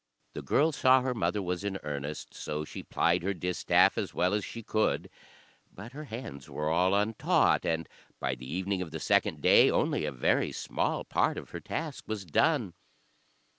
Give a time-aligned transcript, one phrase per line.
[0.33, 4.33] The girl saw her mother was in earnest, so she plied her distaff as well
[4.33, 5.11] as she could;
[5.71, 7.87] but her hands were all untaught, and
[8.19, 12.05] by the evening of the second day only a very small part of her task
[12.07, 12.73] was done.